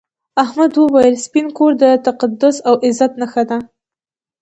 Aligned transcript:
احمد 0.43 0.71
وویل 0.77 1.15
سپین 1.25 1.47
کور 1.57 1.71
د 1.83 1.85
تقدس 2.07 2.55
او 2.67 2.73
عزت 2.87 3.11
نښه 3.21 3.43
ده. 3.49 3.57